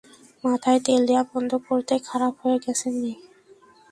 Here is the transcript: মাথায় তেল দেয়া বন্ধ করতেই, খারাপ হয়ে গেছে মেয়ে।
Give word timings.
মাথায় 0.43 0.79
তেল 0.85 1.01
দেয়া 1.09 1.23
বন্ধ 1.31 1.51
করতেই, 1.65 2.01
খারাপ 2.07 2.33
হয়ে 2.41 2.57
গেছে 2.65 2.87
মেয়ে। 2.97 3.17